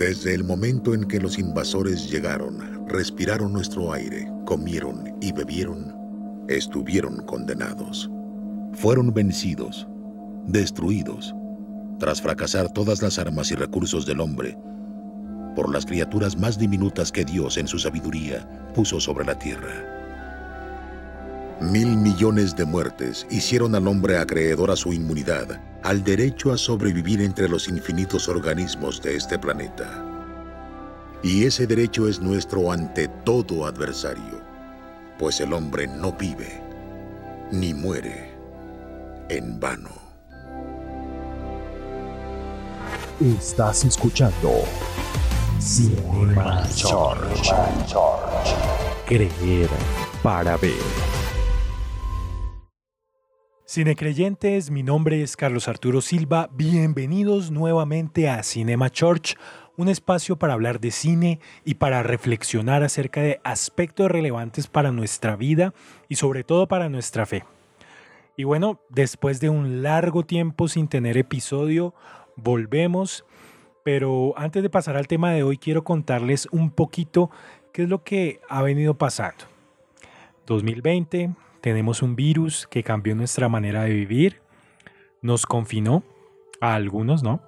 [0.00, 5.94] Desde el momento en que los invasores llegaron, respiraron nuestro aire, comieron y bebieron,
[6.48, 8.10] estuvieron condenados.
[8.72, 9.86] Fueron vencidos,
[10.46, 11.34] destruidos,
[11.98, 14.56] tras fracasar todas las armas y recursos del hombre,
[15.54, 19.99] por las criaturas más diminutas que Dios en su sabiduría puso sobre la tierra.
[21.60, 27.20] Mil millones de muertes hicieron al hombre acreedor a su inmunidad, al derecho a sobrevivir
[27.20, 30.02] entre los infinitos organismos de este planeta.
[31.22, 34.40] Y ese derecho es nuestro ante todo adversario,
[35.18, 36.62] pues el hombre no vive
[37.52, 38.30] ni muere
[39.28, 39.90] en vano.
[43.20, 44.64] Estás escuchando
[45.60, 47.52] Cinema George.
[49.06, 49.68] Creer
[50.22, 51.19] para ver.
[53.72, 56.50] Cinecreyentes, mi nombre es Carlos Arturo Silva.
[56.52, 59.36] Bienvenidos nuevamente a Cinema Church,
[59.76, 65.36] un espacio para hablar de cine y para reflexionar acerca de aspectos relevantes para nuestra
[65.36, 65.72] vida
[66.08, 67.44] y sobre todo para nuestra fe.
[68.36, 71.94] Y bueno, después de un largo tiempo sin tener episodio,
[72.34, 73.24] volvemos.
[73.84, 77.30] Pero antes de pasar al tema de hoy, quiero contarles un poquito
[77.72, 79.44] qué es lo que ha venido pasando.
[80.46, 81.30] 2020
[81.60, 84.40] tenemos un virus que cambió nuestra manera de vivir,
[85.22, 86.02] nos confinó,
[86.60, 87.40] a algunos, ¿no?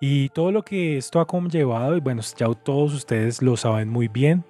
[0.00, 4.08] Y todo lo que esto ha conllevado, y bueno, ya todos ustedes lo saben muy
[4.08, 4.44] bien,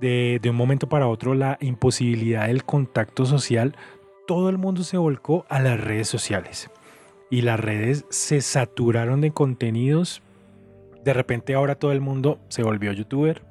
[0.00, 3.76] de, de, un momento para otro la imposibilidad del contacto social,
[4.26, 6.70] todo el mundo se volcó a las redes sociales.
[7.30, 10.22] Y las redes se saturaron de contenidos.
[11.04, 13.42] De repente ahora todo el mundo se volvió youtuber,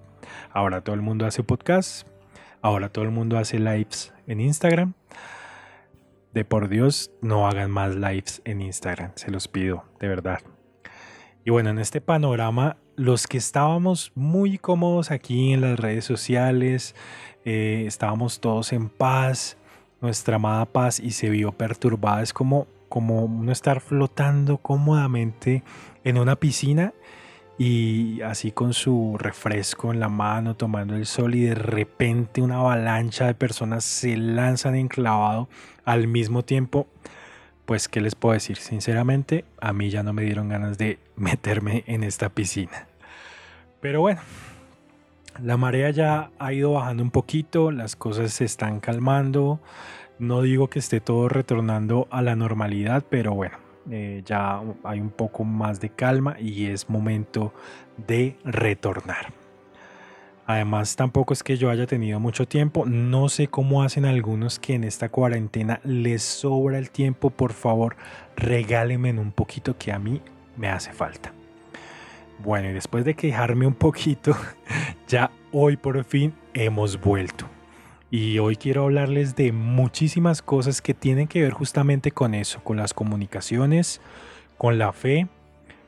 [0.51, 2.05] ahora todo el mundo hace podcasts,
[2.63, 4.93] ahora todo el mundo hace lives en Instagram.
[6.33, 10.39] De por Dios, no hagan más lives en Instagram, se los pido, de verdad.
[11.45, 16.95] Y bueno, en este panorama, los que estábamos muy cómodos aquí en las redes sociales,
[17.45, 19.57] eh, estábamos todos en paz,
[20.01, 22.23] nuestra amada paz y se vio perturbada.
[22.23, 25.63] Es como, como uno estar flotando cómodamente
[26.03, 26.93] en una piscina
[27.57, 32.57] y así con su refresco en la mano tomando el sol y de repente una
[32.57, 35.49] avalancha de personas se lanzan enclavado
[35.85, 36.87] al mismo tiempo,
[37.65, 41.83] pues qué les puedo decir, sinceramente a mí ya no me dieron ganas de meterme
[41.87, 42.87] en esta piscina.
[43.81, 44.21] Pero bueno,
[45.41, 49.59] la marea ya ha ido bajando un poquito, las cosas se están calmando,
[50.19, 53.57] no digo que esté todo retornando a la normalidad, pero bueno,
[53.89, 57.53] eh, ya hay un poco más de calma y es momento
[57.97, 59.33] de retornar.
[60.45, 62.85] Además, tampoco es que yo haya tenido mucho tiempo.
[62.85, 67.29] No sé cómo hacen algunos que en esta cuarentena les sobra el tiempo.
[67.29, 67.95] Por favor,
[68.35, 70.21] regálenme un poquito que a mí
[70.57, 71.31] me hace falta.
[72.43, 74.35] Bueno, y después de quejarme un poquito,
[75.07, 77.45] ya hoy por fin hemos vuelto.
[78.15, 82.77] Y hoy quiero hablarles de muchísimas cosas que tienen que ver justamente con eso, con
[82.77, 84.01] las comunicaciones,
[84.59, 85.27] con la fe,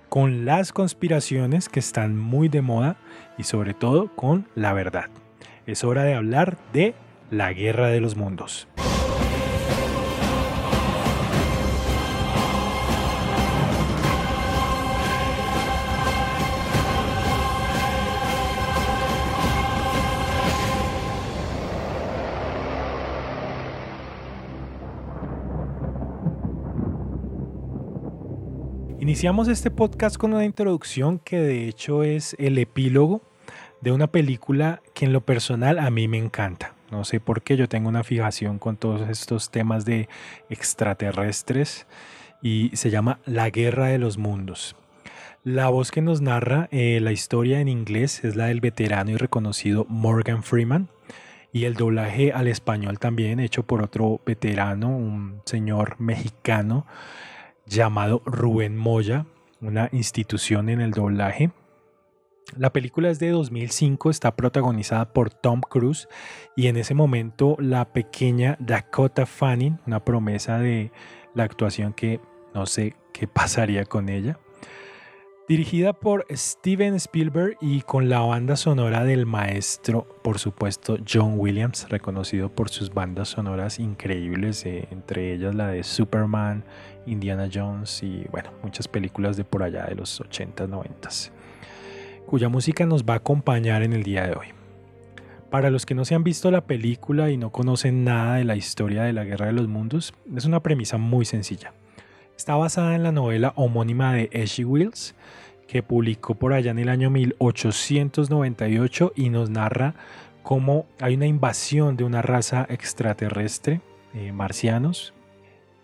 [0.09, 2.97] con las conspiraciones que están muy de moda
[3.37, 5.05] y sobre todo con la verdad.
[5.67, 6.95] Es hora de hablar de
[7.29, 8.67] la guerra de los mundos.
[29.15, 33.21] Iniciamos este podcast con una introducción que de hecho es el epílogo
[33.79, 36.73] de una película que en lo personal a mí me encanta.
[36.91, 40.09] No sé por qué yo tengo una fijación con todos estos temas de
[40.49, 41.87] extraterrestres
[42.41, 44.75] y se llama La Guerra de los Mundos.
[45.45, 49.15] La voz que nos narra eh, la historia en inglés es la del veterano y
[49.15, 50.89] reconocido Morgan Freeman
[51.53, 56.85] y el doblaje al español también hecho por otro veterano, un señor mexicano
[57.65, 59.25] llamado Rubén Moya,
[59.61, 61.51] una institución en el doblaje.
[62.57, 66.07] La película es de 2005, está protagonizada por Tom Cruise
[66.55, 70.91] y en ese momento la pequeña Dakota Fanning, una promesa de
[71.33, 72.19] la actuación que
[72.53, 74.39] no sé qué pasaría con ella.
[75.47, 81.87] Dirigida por Steven Spielberg y con la banda sonora del maestro, por supuesto, John Williams,
[81.87, 86.65] reconocido por sus bandas sonoras increíbles, eh, entre ellas la de Superman,
[87.05, 91.31] Indiana Jones y bueno, muchas películas de por allá de los 80s, 90s,
[92.25, 94.47] cuya música nos va a acompañar en el día de hoy.
[95.49, 98.55] Para los que no se han visto la película y no conocen nada de la
[98.55, 101.73] historia de la Guerra de los Mundos, es una premisa muy sencilla.
[102.35, 104.65] Está basada en la novela homónima de H.G.
[104.65, 105.15] Wells,
[105.67, 109.95] que publicó por allá en el año 1898 y nos narra
[110.43, 113.81] cómo hay una invasión de una raza extraterrestre,
[114.13, 115.13] eh, marcianos,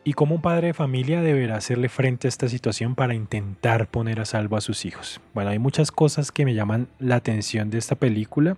[0.03, 4.19] y cómo un padre de familia deberá hacerle frente a esta situación para intentar poner
[4.19, 5.21] a salvo a sus hijos.
[5.33, 8.57] Bueno, hay muchas cosas que me llaman la atención de esta película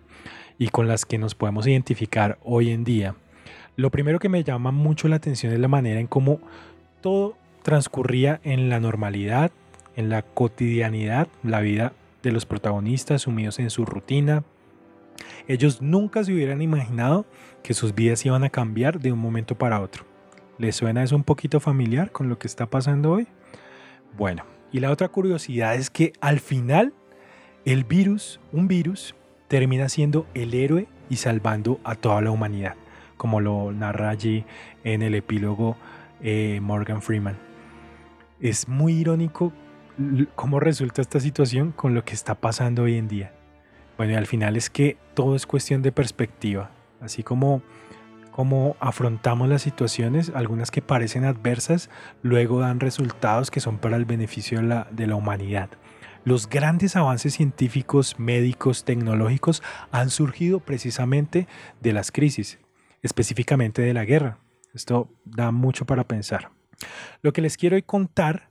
[0.58, 3.16] y con las que nos podemos identificar hoy en día.
[3.76, 6.40] Lo primero que me llama mucho la atención es la manera en cómo
[7.02, 9.52] todo transcurría en la normalidad,
[9.96, 14.44] en la cotidianidad, la vida de los protagonistas sumidos en su rutina.
[15.48, 17.26] Ellos nunca se hubieran imaginado
[17.64, 20.13] que sus vidas iban a cambiar de un momento para otro.
[20.64, 23.28] ¿Les suena eso un poquito familiar con lo que está pasando hoy?
[24.18, 26.94] Bueno, y la otra curiosidad es que al final
[27.66, 29.14] el virus, un virus,
[29.50, 32.76] termina siendo el héroe y salvando a toda la humanidad,
[33.18, 34.46] como lo narra allí
[34.86, 35.76] en el epílogo
[36.22, 37.38] eh, Morgan Freeman.
[38.40, 39.52] Es muy irónico
[40.34, 43.34] cómo resulta esta situación con lo que está pasando hoy en día.
[43.98, 46.72] Bueno, y al final es que todo es cuestión de perspectiva,
[47.02, 47.62] así como
[48.34, 51.90] como afrontamos las situaciones, algunas que parecen adversas,
[52.24, 55.70] luego dan resultados que son para el beneficio de la, humanidad.
[56.26, 61.48] Los grandes avances científicos, médicos, tecnológicos han surgido precisamente
[61.80, 62.60] de las crisis,
[63.04, 64.40] específicamente de la guerra.
[64.74, 66.50] Esto da mucho para pensar.
[67.22, 68.50] Lo que les quiero contar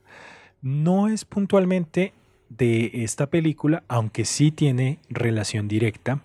[0.61, 2.13] no es puntualmente
[2.47, 6.21] de esta película, aunque sí tiene relación directa.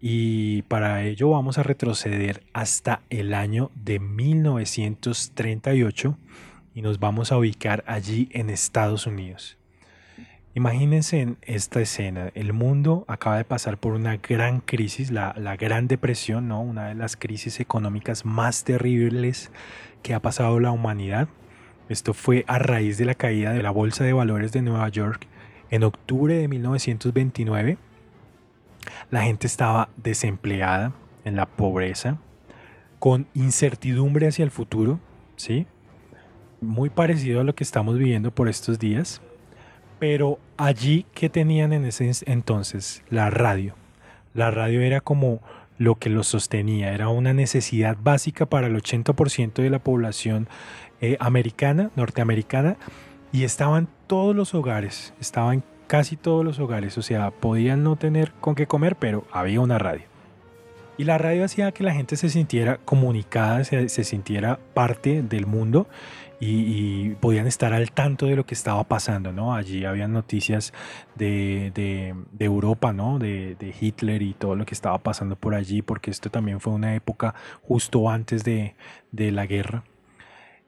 [0.00, 6.16] Y para ello vamos a retroceder hasta el año de 1938
[6.74, 9.58] y nos vamos a ubicar allí en Estados Unidos.
[10.54, 15.56] Imagínense en esta escena, el mundo acaba de pasar por una gran crisis, la, la,
[15.56, 16.60] Gran Depresión, ¿no?
[16.60, 19.52] una de las crisis económicas más terribles
[20.02, 21.28] que ha pasado la humanidad.
[21.88, 25.28] Esto fue a raíz de la caída de la Bolsa de Valores de Nueva York
[25.70, 27.78] en octubre de 1929.
[29.10, 30.92] La gente estaba desempleada,
[31.24, 32.18] en la pobreza,
[32.98, 35.00] con incertidumbre hacia el futuro,
[35.36, 35.66] ¿sí?
[36.60, 39.22] Muy parecido a lo que estamos viviendo por estos días.
[39.98, 43.02] Pero allí, ¿qué tenían en ese entonces?
[43.10, 43.74] La radio.
[44.34, 45.40] La radio era como
[45.78, 50.46] lo que los sostenía, era una necesidad básica para el 80% de la población
[51.00, 52.76] eh, americana, norteamericana,
[53.32, 58.30] y estaban todos los hogares, estaban casi todos los hogares, o sea, podían no tener
[58.40, 60.04] con qué comer, pero había una radio.
[60.96, 65.88] Y la radio hacía que la gente se sintiera comunicada, se, sintiera parte del mundo
[66.38, 69.52] y, podían estar al tanto de lo que estaba pasando, ¿no?
[69.52, 70.72] Allí habían noticias
[71.16, 73.18] de, de, Europa, ¿no?
[73.18, 76.72] De, de, Hitler y todo lo que estaba pasando por allí, porque esto también fue
[76.72, 78.76] una época justo antes de,
[79.10, 79.82] de la guerra.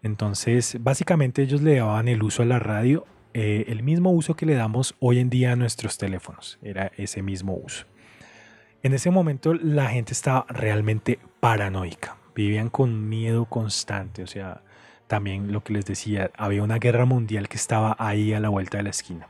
[0.02, 4.46] Entonces, básicamente ellos le daban el uso a la radio, eh, el mismo uso que
[4.46, 7.86] le damos hoy en día a nuestros teléfonos, era ese mismo uso.
[8.82, 14.62] En ese momento la gente estaba realmente paranoica, vivían con miedo constante, o sea,
[15.06, 18.78] también lo que les decía, había una guerra mundial que estaba ahí a la vuelta
[18.78, 19.28] de la esquina.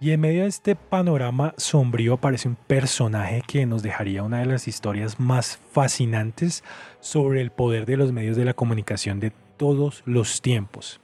[0.00, 4.46] Y en medio de este panorama sombrío aparece un personaje que nos dejaría una de
[4.46, 6.62] las historias más fascinantes
[7.00, 11.00] sobre el poder de los medios de la comunicación de todos los tiempos.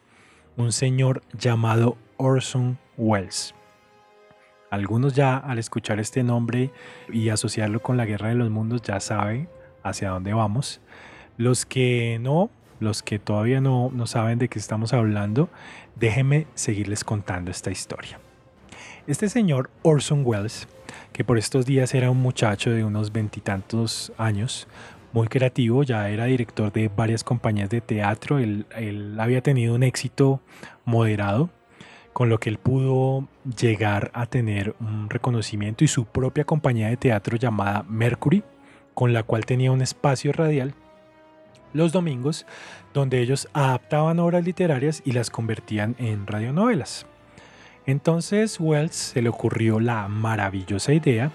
[0.56, 3.56] Un señor llamado Orson Welles.
[4.70, 6.70] Algunos ya al escuchar este nombre
[7.12, 9.48] y asociarlo con la Guerra de los Mundos ya saben
[9.82, 10.80] hacia dónde vamos.
[11.38, 15.48] Los que no, los que todavía no, no saben de qué estamos hablando,
[15.96, 18.20] déjenme seguirles contando esta historia.
[19.08, 20.68] Este señor Orson Welles,
[21.12, 24.68] que por estos días era un muchacho de unos veintitantos años,
[25.14, 28.66] muy creativo, ya era director de varias compañías de teatro, él,
[29.16, 30.40] había tenido un éxito
[30.84, 31.50] moderado,
[32.12, 36.96] con lo que él pudo llegar a tener un reconocimiento y su propia compañía de
[36.96, 38.42] teatro llamada Mercury,
[38.92, 40.74] con la cual tenía un espacio radial
[41.72, 42.44] los domingos,
[42.92, 47.06] donde ellos adaptaban obras literarias y las convertían en radionovelas.
[47.86, 51.32] Entonces Wells se le ocurrió la maravillosa idea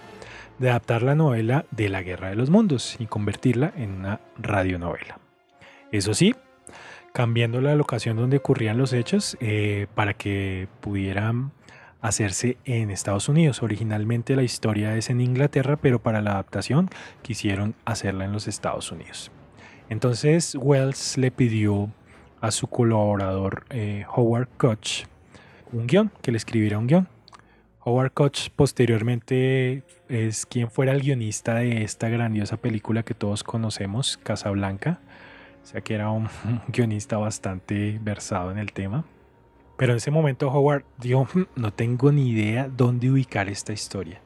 [0.60, 5.20] de adaptar la novela de la Guerra de los Mundos y convertirla en una radionovela.
[5.92, 6.36] Eso sí,
[7.13, 11.51] cambiando la locación donde ocurrían los hechos eh, para que pudieran
[12.01, 13.63] hacerse en Estados Unidos.
[13.63, 16.89] Originalmente la historia es en Inglaterra, pero para la adaptación
[17.22, 19.32] quisieron hacerla en los Estados Unidos.
[19.89, 21.89] Entonces Wells le pidió
[22.42, 25.06] a su colaborador eh, Howard Koch
[25.72, 27.08] un guion, que le escribiera un guion.
[27.89, 34.17] Howard Koch posteriormente es quien fuera el guionista de esta grandiosa película que todos conocemos,
[34.17, 35.00] Casablanca.
[35.63, 36.27] O sea que era un
[36.67, 39.05] guionista bastante versado en el tema.
[39.75, 44.22] Pero en ese momento Howard dijo, "Hmm, no tengo ni idea dónde ubicar esta historia.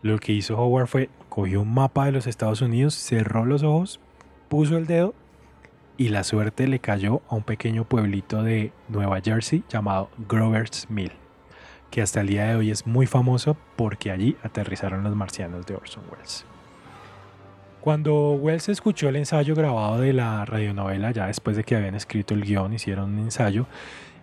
[0.00, 4.00] Lo que hizo Howard fue, cogió un mapa de los Estados Unidos, cerró los ojos,
[4.48, 5.14] puso el dedo
[5.98, 11.12] y la suerte le cayó a un pequeño pueblito de Nueva Jersey llamado Grover's Mill,
[11.94, 15.76] que hasta el día de hoy es muy famoso porque allí aterrizaron los marcianos de
[15.76, 16.44] Orson Welles.
[17.80, 22.34] Cuando Wells escuchó el ensayo grabado de la radionovela, ya después de que habían escrito
[22.34, 23.68] el guion, hicieron un ensayo,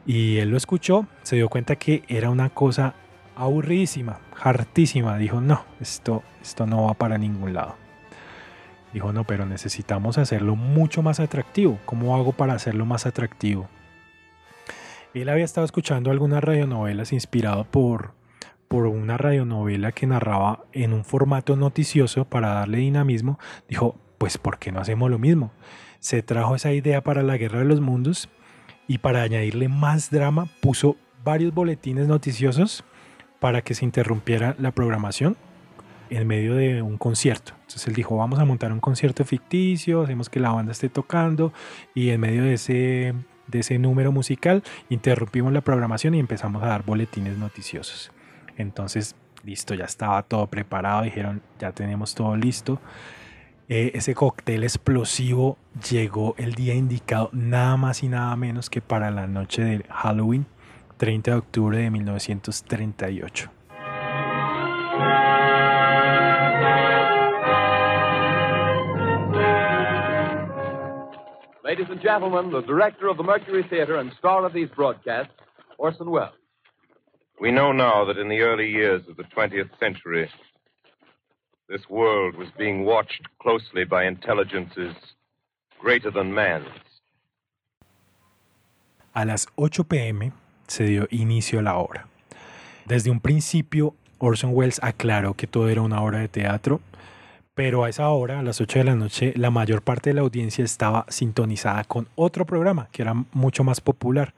[0.05, 2.93] y él lo escuchó, se dio cuenta que era una cosa
[3.37, 5.17] aburridísima, hartísima.
[5.17, 7.77] Dijo, no, esto, esto no va para ningún lado.
[8.91, 11.79] Dijo, no, pero necesitamos hacerlo mucho más atractivo.
[11.85, 13.69] ¿Cómo hago para hacerlo más atractivo?
[15.13, 18.13] Él había estado escuchando algunas radionovelas inspirado por,
[18.69, 23.37] por una radionovela que narraba en un formato noticioso para darle dinamismo.
[23.67, 25.51] Dijo, pues ¿por qué no hacemos lo mismo?
[25.99, 28.29] Se trajo esa idea para la Guerra de los Mundos
[28.87, 32.85] y para añadirle más drama puso varios boletines noticiosos
[33.39, 35.35] para que se interrumpiera la programación
[36.09, 37.53] en medio de un concierto.
[37.61, 41.51] Entonces él dijo, vamos a montar un concierto ficticio, hacemos que la banda esté tocando
[41.93, 43.13] y en medio de ese,
[43.51, 48.11] de ese número musical interrumpimos la programación y empezamos a dar boletines noticiosos.
[48.57, 52.79] Entonces, listo, ya estaba todo preparado, dijeron, ya tenemos todo listo.
[53.69, 55.57] Eh, ese cóctel explosivo
[55.89, 60.45] llegó el día indicado, nada más y nada menos que para la noche de Halloween,
[60.97, 63.60] 30 de octubre de 1938.
[71.81, 75.33] Ladies and gentlemen, the director of the Mercury Theater and star of these broadcasts,
[75.79, 76.29] Orson Welles.
[77.39, 80.29] We know now that in the early years of the 20th century,
[81.69, 84.93] this world was being watched closely by intelligences
[85.79, 86.67] greater than man's.
[89.15, 90.33] A las 8 pm
[90.67, 92.05] se dio inicio a la obra.
[92.85, 96.79] Desde un principio, Orson Welles aclaró que todo era una obra de teatro,
[97.53, 100.21] pero a esa hora, a las 8 de la noche, la mayor parte de la
[100.21, 104.33] audiencia estaba sintonizada con otro programa que era mucho más popular.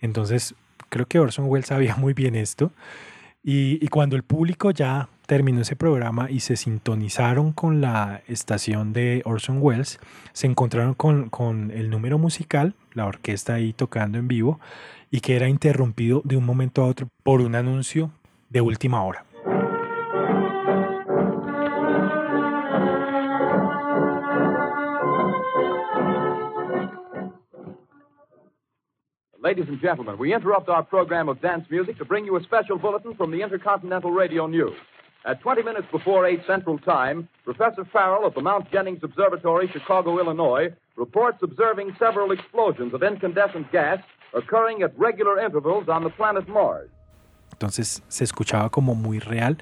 [0.00, 0.54] Entonces,
[0.88, 2.72] creo que Orson Welles sabía muy bien esto.
[3.42, 8.92] Y, y cuando el público ya terminó ese programa y se sintonizaron con la estación
[8.92, 10.00] de Orson Welles,
[10.32, 14.58] se encontraron con, con el número musical, la orquesta ahí tocando en vivo,
[15.08, 18.10] y que era interrumpido de un momento a otro por un anuncio
[18.48, 19.24] de última hora.
[29.42, 32.76] Ladies and gentlemen, we interrupt our program of dance music to bring you a special
[32.76, 34.76] bulletin from the Intercontinental Radio News.
[35.24, 40.18] At 20 minutes before 8 Central Time, Professor Farrell of the Mount Jennings Observatory, Chicago,
[40.18, 43.98] Illinois, reports observing several explosions of incandescent gas
[44.34, 46.90] occurring at regular intervals on the planet Mars.
[47.52, 49.56] Entonces se escuchaba como muy real,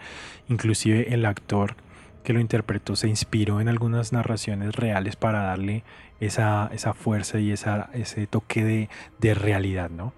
[0.49, 1.77] inclusive el actor
[2.23, 5.85] que lo interpretó se inspiró en algunas narraciones reales para darle
[6.21, 10.13] esa, esa fuerza y esa, ese toque de, de realidad, ¿no?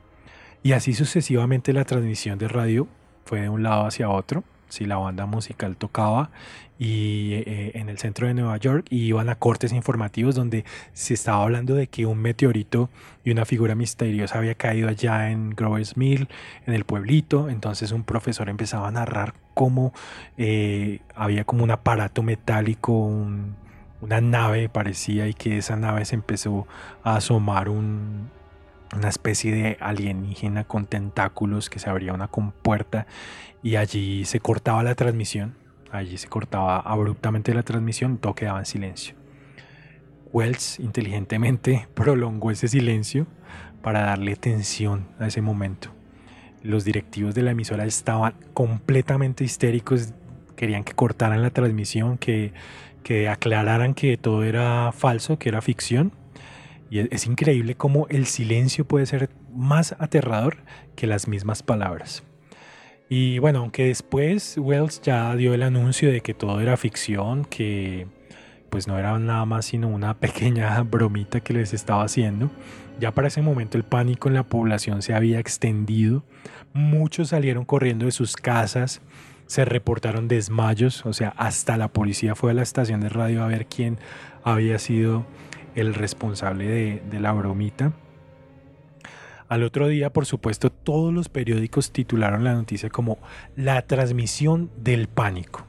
[0.63, 2.87] Y así sucesivamente la transmisión de radio
[3.25, 6.31] fue de un lado hacia otro, si la banda musical tocaba
[6.79, 11.13] y eh, en el centro de Nueva York y iban a cortes informativos donde se
[11.13, 12.89] estaba hablando de que un meteorito
[13.23, 16.29] y una figura misteriosa había caído allá en Grover's Mill,
[16.67, 17.51] en el pueblito.
[17.51, 19.93] Entonces un profesor empezaba a narrar cómo
[20.39, 23.57] eh, había como un aparato metálico, un,
[24.01, 26.67] una nave parecía y que esa nave se empezó
[27.05, 28.31] a asomar un,
[28.97, 33.07] una especie de alienígena con tentáculos que se abría una compuerta
[33.63, 35.55] y allí se cortaba la transmisión,
[35.93, 39.15] allí se cortaba abruptamente la transmisión, todo quedaba en silencio.
[40.33, 43.27] Wells inteligentemente prolongó ese silencio
[43.83, 45.91] para darle tensión a ese momento.
[46.63, 50.13] Los directivos de la emisora estaban completamente histéricos,
[50.57, 52.53] querían que cortaran la transmisión, que,
[53.03, 56.13] que aclararan que todo era falso, que era ficción.
[56.91, 60.59] Y es, es increíble cómo el silencio puede ser más aterrador
[60.97, 62.25] que las mismas palabras.
[63.09, 68.07] Y bueno, aunque después Wells ya dio el anuncio de que todo era ficción, que
[68.71, 72.51] pues no era nada más sino una pequeña bromita que les estaba haciendo,
[73.01, 76.23] ya para ese momento el pánico en la población se había extendido,
[76.73, 79.03] muchos salieron corriendo de sus casas,
[79.47, 83.49] se reportaron desmayos, o sea, hasta la policía fue a la estación de radio a
[83.49, 83.99] ver quién
[84.45, 85.27] había sido
[85.75, 87.93] el responsable de, la bromita.
[89.49, 93.19] Al otro día, por supuesto, todos los periódicos titularon la noticia como
[93.57, 95.67] la transmisión del pánico.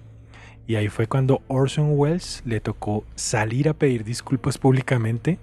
[0.68, 5.40] Y ahí fue cuando Orson Welles le tocó salir a pedir disculpas públicamente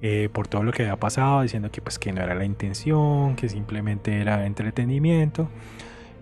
[0.00, 3.36] eh, por todo lo que había pasado, diciendo que pues que no era la intención,
[3.36, 5.48] que simplemente era entretenimiento.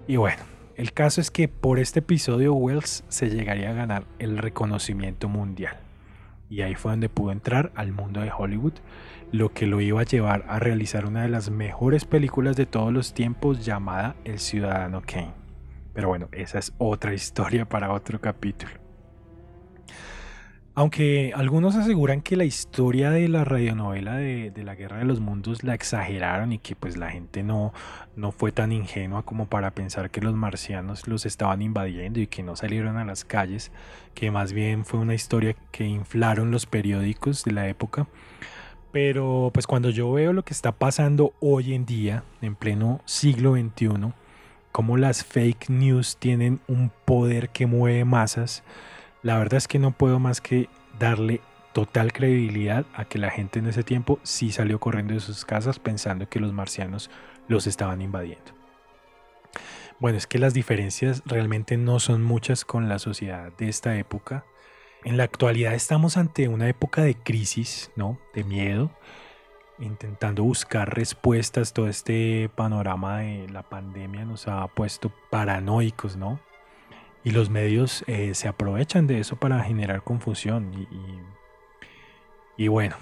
[0.07, 0.43] Y bueno,
[0.77, 5.77] el caso es que por este episodio Wells se llegaría a ganar el reconocimiento mundial.
[6.53, 8.75] Y ahí fue donde pudo entrar al mundo de Hollywood,
[9.31, 12.93] lo que lo iba a llevar a realizar una de las mejores películas de todos
[12.93, 15.33] los tiempos llamada El Ciudadano Kane.
[15.95, 18.82] Pero bueno, esa es otra historia para otro capítulo.
[20.75, 25.65] Aunque algunos aseguran que la historia de la radionovela de, la Guerra de los Mundos
[25.65, 27.75] la exageraron y que pues la gente no,
[28.17, 32.43] no fue tan ingenua como para pensar que los marcianos los estaban invadiendo y que
[32.43, 33.71] no salieron a las calles,
[34.15, 38.07] que más bien fue una historia que inflaron los periódicos de la época.
[38.93, 43.57] Pero pues cuando yo veo lo que está pasando hoy en día, en pleno siglo
[43.57, 44.15] XXI,
[44.71, 48.65] cómo las fake news tienen un poder que mueve masas,
[49.23, 51.41] la verdad es que no puedo más que darle
[51.73, 55.79] total credibilidad a que la gente en ese tiempo sí salió corriendo de sus casas
[55.79, 57.11] pensando que los marcianos
[57.49, 58.53] los estaban invadiendo.
[59.99, 64.45] Bueno, es que las diferencias realmente no son muchas con la sociedad de esta época.
[65.05, 68.19] En la actualidad estamos ante una época de crisis, ¿no?
[68.35, 68.91] De miedo,
[69.79, 71.73] intentando buscar respuestas.
[71.73, 76.41] Todo este panorama de la pandemia nos ha puesto paranoicos, ¿no?
[77.25, 80.89] Y los medios eh, se aprovechan de eso para generar confusión.
[82.57, 82.97] Y, bueno,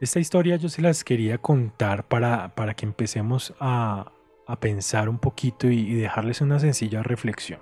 [0.00, 4.10] esta historia yo se las quería contar para, para que empecemos a,
[4.60, 7.60] pensar un poquito y dejarles una sencilla reflexión.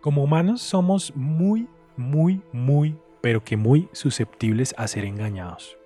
[0.00, 5.78] Como humanos somos muy, muy, muy, pero que muy susceptibles a ser engañados.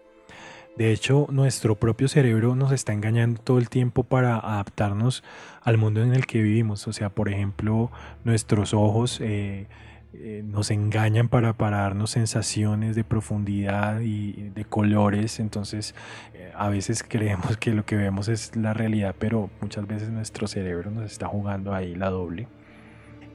[0.77, 5.23] De hecho, nuestro propio cerebro nos está engañando todo el tiempo para adaptarnos
[5.63, 6.87] al mundo en el que vivimos.
[6.89, 7.91] O sea, por ejemplo,
[8.25, 9.67] nuestros ojos eh,
[10.13, 15.39] eh, nos engañan para, darnos sensaciones de profundidad y de colores.
[15.39, 15.95] Entonces,
[16.35, 20.49] eh, a veces creemos que lo que vemos es la realidad, pero muchas veces nuestro
[20.49, 22.49] cerebro nos está jugando ahí la doble.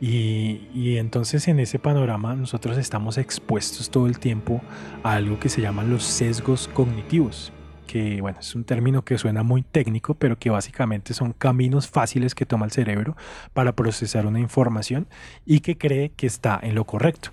[0.01, 4.61] Y, entonces en ese panorama nosotros estamos expuestos todo el tiempo
[5.03, 7.53] a algo que se llaman los sesgos cognitivos,
[7.87, 12.35] que bueno, es un término que suena muy técnico, pero que básicamente son caminos fáciles
[12.35, 13.15] que toma el cerebro
[13.53, 15.07] para procesar una información
[15.45, 17.29] y que cree que está en lo correcto.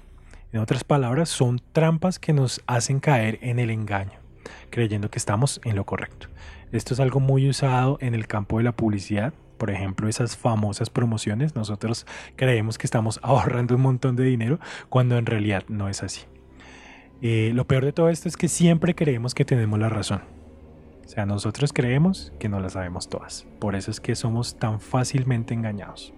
[0.53, 4.18] En otras palabras, son trampas que nos hacen caer en el engaño,
[4.70, 6.29] creyendo que estamos en lo correcto.
[6.72, 10.90] Esto es algo muy usado en el campo de la publicidad, por ejemplo, esas famosas
[10.90, 16.03] promociones, nosotros creemos que estamos ahorrando un montón de dinero cuando en realidad no es
[16.03, 16.22] así.
[17.20, 20.22] Eh, lo peor de todo esto es que siempre creemos que tenemos la razón.
[21.07, 23.46] O sea, nosotros creemos que no la sabemos todas.
[23.61, 26.12] Por eso es que somos tan fácilmente engañados.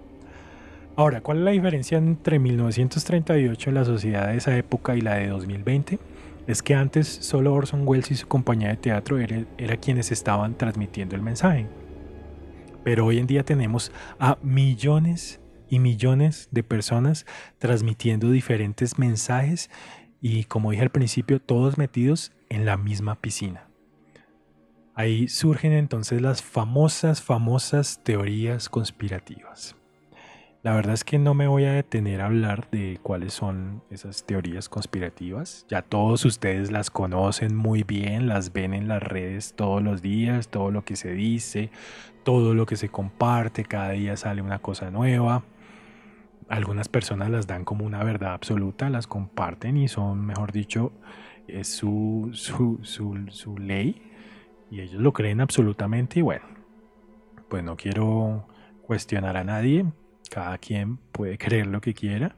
[0.97, 5.29] Ahora, ¿cuál es la diferencia entre 1938, la sociedad de esa época, y la de
[5.29, 5.99] 2020?
[6.47, 10.57] Es que antes solo Orson Welles y su compañía de teatro eran era quienes estaban
[10.57, 11.67] transmitiendo el mensaje.
[12.85, 17.27] Pero hoy en día tenemos a millones y millones de personas
[17.59, 19.71] transmitiendo diferentes mensajes
[20.21, 23.69] y como dije al principio, todos metidos en la misma piscina.
[24.95, 29.77] Ahí surgen entonces las famosas, famosas teorías conspirativas.
[30.65, 34.25] La verdad es que no me voy a detener a hablar de cuáles son esas
[34.25, 35.67] teorías conspirativas.
[35.69, 40.49] Ya todos ustedes las conocen muy bien, las ven en las redes todos los días,
[40.49, 41.71] todo lo que se dice,
[42.23, 45.45] todo lo que se comparte, cada día sale una cosa nueva.
[46.49, 50.93] Algunas personas las dan como una verdad absoluta, las comparten y son, mejor dicho,
[51.47, 54.01] es su, su, su ley
[54.71, 56.47] y ellos lo creen absolutamente y bueno,
[57.51, 58.49] pues no quiero
[58.87, 59.85] cuestionar a nadie,
[60.35, 62.35] cada quien puede creer lo que quiera.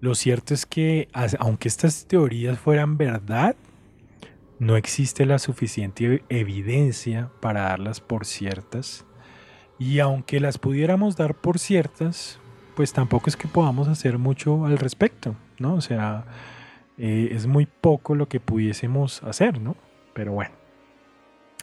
[0.00, 1.08] Lo cierto es que,
[1.40, 3.56] aunque estas teorías fueran verdad,
[4.58, 9.04] no existe la suficiente evidencia para darlas por ciertas.
[9.78, 12.38] Y aunque las pudiéramos dar por ciertas,
[12.76, 15.74] pues tampoco es que podamos hacer mucho al respecto, ¿no?
[15.74, 16.24] O sea,
[16.98, 19.76] eh, es muy poco lo que pudiésemos hacer, ¿no?
[20.14, 20.54] Pero bueno,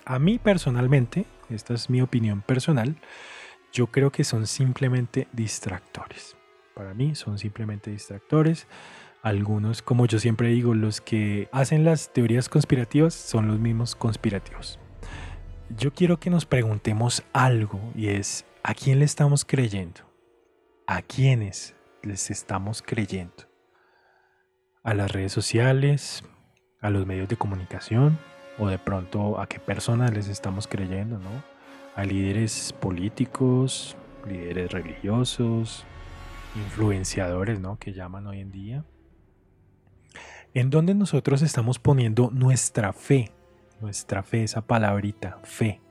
[0.06, 2.98] a mí personalmente, esta es mi opinión personal,
[3.74, 6.38] yo creo que son simplemente distractores.
[6.76, 8.68] Para mí son simplemente distractores.
[9.24, 14.80] Algunos, como yo siempre digo, los que hacen las teorías conspirativas son los mismos conspirativos.
[15.76, 20.02] Yo quiero que nos preguntemos algo y es, ¿a quién le estamos creyendo?
[20.86, 23.50] ¿A quiénes les estamos creyendo?
[24.84, 26.24] ¿A las redes sociales?
[26.80, 28.20] ¿A los medios de comunicación?
[28.60, 31.18] ¿O de pronto a qué personas les estamos creyendo?
[31.18, 31.53] ¿no?
[31.96, 33.96] A líderes políticos,
[34.28, 35.86] líderes religiosos,
[36.56, 37.78] influenciadores, ¿no?
[37.78, 38.86] Que llaman hoy en día.
[40.54, 43.32] En donde nosotros estamos poniendo nuestra fe,
[43.82, 45.82] nuestra fe, esa palabrita, fe.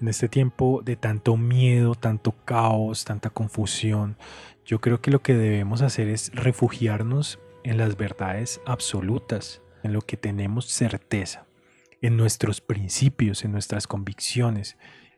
[0.00, 4.16] En este tiempo de tanto miedo, tanto caos, tanta confusión,
[4.64, 10.00] yo creo que lo que debemos hacer es refugiarnos en las verdades absolutas, en lo
[10.00, 11.44] que tenemos certeza,
[12.02, 14.76] en nuestros principios, en nuestras convicciones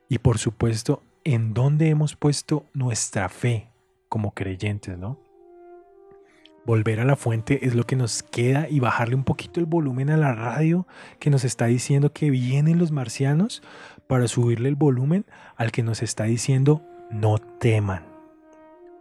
[0.09, 3.71] y por supuesto en dónde hemos puesto nuestra fe
[4.09, 5.18] como creyentes, ¿no?
[6.64, 10.11] Volver a la fuente es lo que nos queda y bajarle un poquito el volumen
[10.11, 10.87] a la radio
[11.18, 13.62] que nos está diciendo que vienen los marcianos
[14.07, 18.07] para subirle el volumen al que nos está diciendo no teman.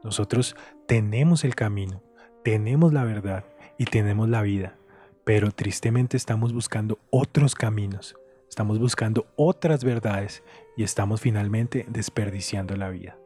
[0.04, 0.56] Nosotros
[0.88, 2.02] tenemos el camino,
[2.44, 3.46] tenemos la verdad
[3.78, 4.76] y tenemos la vida,
[5.24, 8.16] pero tristemente estamos buscando otros caminos,
[8.50, 10.44] estamos buscando otras verdades
[10.76, 13.18] y estamos finalmente desperdiciando la vida.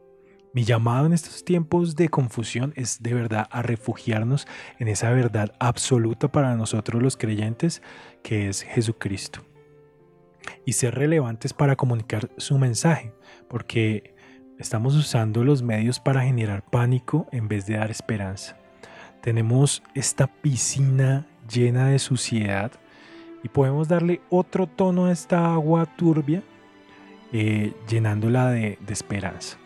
[0.56, 4.46] Mi llamado en estos tiempos de confusión es de verdad a refugiarnos
[4.78, 7.82] en esa verdad absoluta para nosotros los creyentes
[8.22, 9.40] que es Jesucristo.
[10.64, 13.12] Y ser relevantes para comunicar su mensaje,
[13.50, 14.14] porque
[14.58, 18.56] estamos usando los medios para generar pánico en vez de dar esperanza.
[19.20, 22.72] Tenemos esta piscina llena de suciedad
[23.42, 26.42] y podemos darle otro tono a esta agua turbia
[27.32, 29.58] eh, llenándola de esperanza.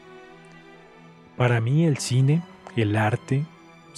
[1.37, 2.43] Para mí el cine,
[2.77, 3.45] el arte,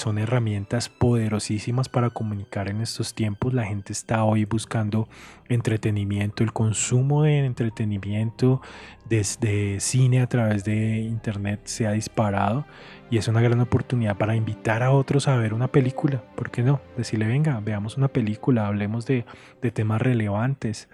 [0.03, 3.55] son herramientas poderosísimas para comunicar en estos tiempos.
[3.55, 5.09] La gente está hoy buscando
[5.49, 8.61] entretenimiento, el consumo de entretenimiento
[9.09, 12.67] desde cine a través de internet se ha disparado
[13.13, 16.25] y es una gran oportunidad para invitar a otros a ver una película.
[16.35, 16.81] ¿Por qué no?
[16.97, 19.25] Decirle, venga, veamos una película, hablemos de,
[19.73, 20.89] temas relevantes,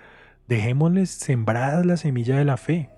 [0.49, 2.91] dejémosles sembradas la semilla de la fe.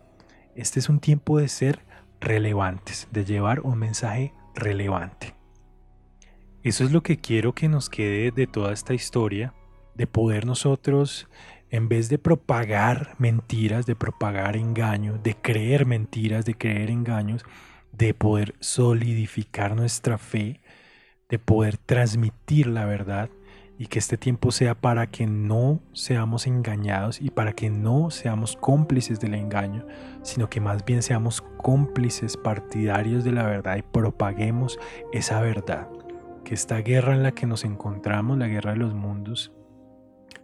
[0.57, 1.85] Este es un tiempo de ser
[2.21, 5.40] relevantes, de llevar un mensaje relevante.
[6.63, 9.55] Eso es lo que quiero que nos quede de toda esta historia,
[9.95, 11.27] de poder nosotros,
[11.71, 17.45] en vez de propagar mentiras, de propagar engaños, de creer mentiras, de creer engaños,
[17.93, 20.61] de poder solidificar nuestra fe,
[21.31, 23.31] de poder transmitir la verdad
[23.79, 28.57] y que este tiempo sea para que no seamos engañados y para que no seamos
[28.57, 29.87] cómplices del engaño,
[30.23, 34.79] sino que más bien seamos cómplices partidarios de la verdad y propaguemos
[35.15, 35.89] esa verdad.
[36.45, 39.53] Que esta guerra en la que nos encontramos, la guerra de los mundos,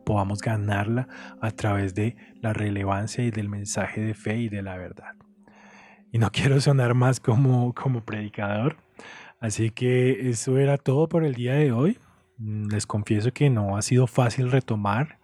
[0.07, 1.09] podamos ganarla
[1.41, 5.15] a través de la relevancia y del mensaje de fe y de la verdad.
[6.13, 8.77] Y no quiero sonar más como, como predicador,
[9.41, 11.99] así que eso era todo por el día de hoy.
[12.39, 15.19] Mm, les confieso que no ha sido fácil retomar,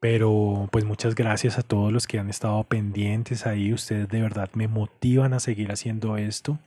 [0.00, 3.72] pero pues muchas gracias a todos los que han estado pendientes ahí.
[3.72, 6.58] Ustedes de verdad me motivan a seguir haciendo esto.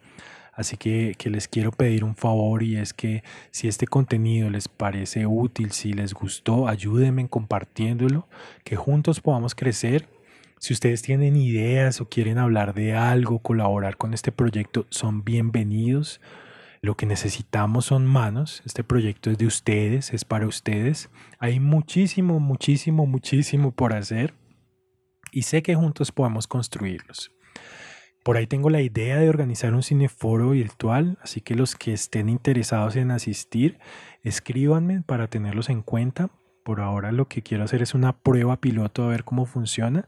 [0.54, 4.68] Así que, que, les quiero pedir un favor y es que si este contenido les
[4.68, 8.28] parece útil, si les gustó, ayúdenme compartiéndolo,
[8.64, 10.08] que juntos podamos crecer.
[10.60, 16.20] Si ustedes tienen ideas o quieren hablar de algo, colaborar con este proyecto, son bienvenidos.
[16.82, 18.62] Lo que necesitamos son manos.
[18.66, 21.10] Este proyecto es de ustedes, es para ustedes.
[21.40, 24.34] Hay muchísimo, muchísimo, muchísimo por hacer
[25.32, 27.32] y sé que juntos podemos construirlos.
[28.30, 32.30] Por ahí tengo la idea de organizar un cineforo virtual, así que los que estén
[32.30, 33.80] interesados en asistir,
[34.22, 36.30] escríbanme para tenerlos en cuenta.
[36.64, 40.08] Por ahora lo que quiero hacer es una prueba piloto a ver cómo funciona.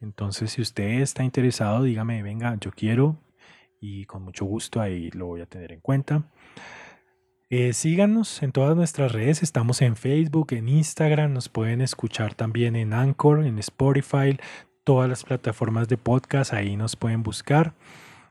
[0.00, 3.18] Entonces, si usted está interesado, dígame, venga, yo quiero,
[3.78, 6.22] y con mucho gusto ahí lo voy a tener en cuenta.
[7.50, 12.76] Eh, síganos en todas nuestras redes, estamos en Facebook, en Instagram, nos pueden escuchar también
[12.76, 14.38] en Anchor, en Spotify,
[14.88, 17.74] todas las plataformas de podcast, ahí nos pueden buscar.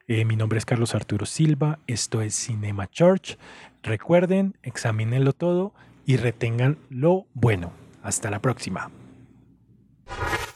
[0.08, 3.38] Eh, mi nombre es Carlos Arturo Silva, esto es Cinema Church.
[3.84, 5.76] Recuerden, examínenlo todo
[6.08, 7.74] y retengan lo bueno.
[8.02, 8.90] Hasta la próxima.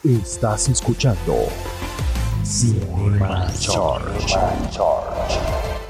[0.03, 1.35] Estás escuchando
[2.43, 4.39] Cinema Charge.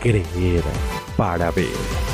[0.02, 0.63] Creer
[1.15, 2.11] para ver.